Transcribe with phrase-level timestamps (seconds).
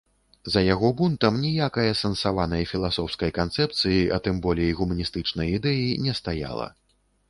[0.53, 6.67] За яго бунтам ніякай асэнсаванай філасофскай канцэпцыі, а тым болей гуманістычнай ідэі не стаяла.